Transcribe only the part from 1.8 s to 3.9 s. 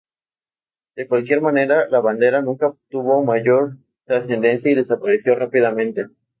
la bandera nunca obtuvo mayor